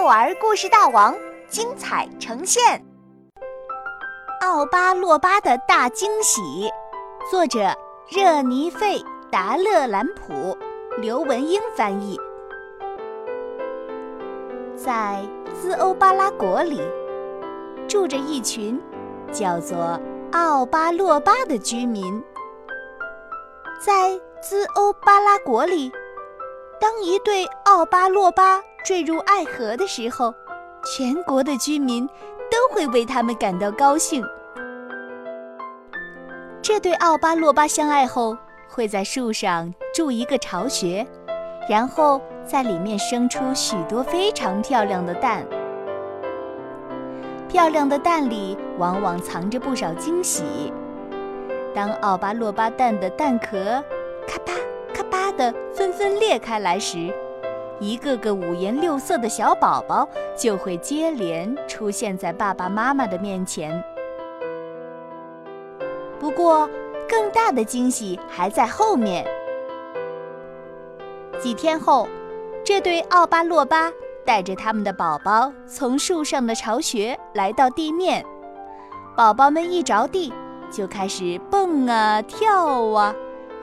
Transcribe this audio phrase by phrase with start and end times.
[0.00, 1.14] 幼儿故事大王
[1.50, 2.62] 精彩呈现，
[4.40, 6.40] 《奥巴洛巴的大惊喜》，
[7.30, 7.76] 作者
[8.08, 8.98] 热尼费·
[9.30, 10.56] 达勒兰普，
[11.02, 12.18] 刘文英翻译。
[14.74, 15.22] 在
[15.60, 16.80] 兹欧巴拉国里，
[17.86, 18.80] 住着一群
[19.30, 20.00] 叫做
[20.32, 22.24] 奥巴洛巴的居民。
[23.78, 25.92] 在兹欧巴拉国里，
[26.80, 30.34] 当一对奥巴洛巴坠入爱河的时候，
[30.84, 32.06] 全国的居民
[32.50, 34.24] 都会为他们感到高兴。
[36.62, 38.36] 这对奥巴洛巴相爱后，
[38.68, 41.06] 会在树上筑一个巢穴，
[41.68, 42.20] 然后。
[42.42, 45.46] 在里面生出许多非常漂亮的蛋，
[47.48, 50.72] 漂亮的蛋里往往藏着不少惊喜。
[51.72, 53.80] 当奥巴洛巴蛋的蛋壳
[54.26, 54.52] 咔吧
[54.92, 57.14] 咔吧的纷纷裂开来时，
[57.80, 63.82] 一个个五颜六色的小宝宝就会接连出现在爸爸妈妈的面前。
[66.20, 66.68] 不过，
[67.08, 69.26] 更大的惊喜还在后面。
[71.40, 72.06] 几天后。
[72.62, 73.90] 这对奥巴洛巴
[74.24, 78.24] 带着他们的宝宝从树上的巢穴来到地面，
[79.16, 80.30] 宝宝们一着地
[80.70, 83.14] 就开始蹦啊跳啊，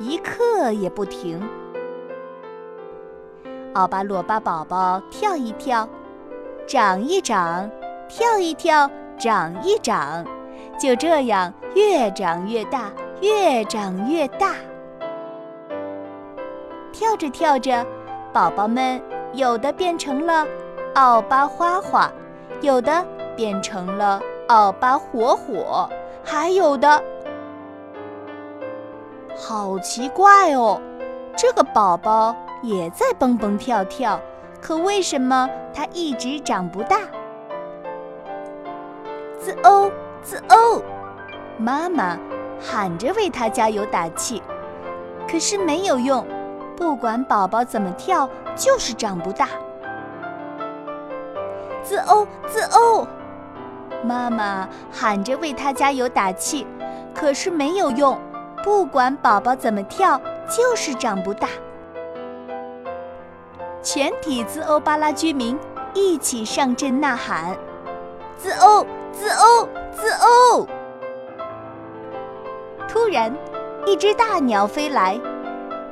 [0.00, 1.40] 一刻也不停。
[3.76, 5.86] 奥巴洛巴宝宝跳一跳，
[6.66, 7.70] 长一长，
[8.08, 10.24] 跳一跳，长一长，
[10.80, 14.54] 就这样越长越大，越长越大。
[16.90, 17.84] 跳着跳着。
[18.32, 19.00] 宝宝们
[19.34, 20.46] 有的变成了
[20.94, 22.10] 奥巴花花，
[22.62, 25.86] 有的变成了奥巴火火，
[26.24, 27.02] 还有的
[29.36, 30.80] 好奇怪哦！
[31.36, 32.34] 这个宝宝
[32.66, 34.20] 也在蹦蹦跳跳，
[34.60, 36.98] 可为什么它一直长不大？
[39.38, 39.88] 滋哦
[40.20, 40.82] 滋哦，
[41.56, 42.18] 妈妈
[42.60, 44.42] 喊着为它加油打气，
[45.30, 46.26] 可是没有用。
[46.76, 49.48] 不管宝宝怎么跳，就是长不大。
[51.84, 53.06] 滋哦滋哦，
[54.02, 56.66] 妈妈喊着为他加油打气，
[57.14, 58.18] 可是没有用。
[58.64, 61.48] 不管宝宝怎么跳，就是长不大。
[63.86, 65.56] 全体兹欧巴拉居民
[65.94, 67.56] 一起上阵呐喊：
[68.36, 70.66] 兹欧兹欧兹欧！
[72.88, 73.32] 突然，
[73.86, 75.16] 一只大鸟飞来。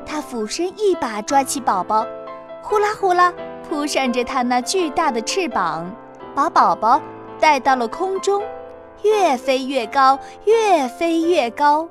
[0.05, 2.05] 它俯身一把抓起宝宝，
[2.63, 3.33] 呼啦呼啦
[3.69, 5.89] 扑扇着它那巨大的翅膀，
[6.35, 7.01] 把宝宝
[7.39, 8.43] 带到了空中，
[9.03, 11.89] 越飞越高，越飞越高。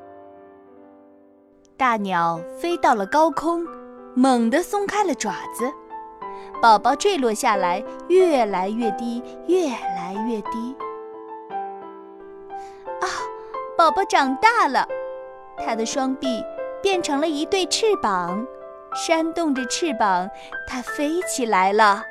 [1.77, 3.65] 大鸟飞到了高空，
[4.13, 5.71] 猛地松开了爪子，
[6.61, 10.75] 宝宝坠落下来，越来越低，越来越低。
[13.01, 13.05] 啊，
[13.77, 14.87] 宝宝长大了，
[15.57, 16.43] 他的双臂。
[16.81, 18.45] 变成了一对翅膀，
[18.93, 20.29] 扇动着翅膀，
[20.67, 22.03] 他飞起来了。